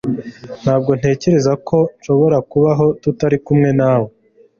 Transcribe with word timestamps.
Ntabwo 0.63 0.91
ntekereza 0.99 1.53
ko 1.67 1.77
nshobora 1.97 2.37
kubaho 2.51 2.85
tutari 3.01 3.37
kumwe 3.45 3.69
nawe 3.79 4.09